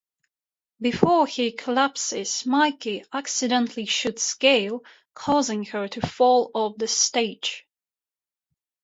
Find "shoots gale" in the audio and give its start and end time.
3.85-4.81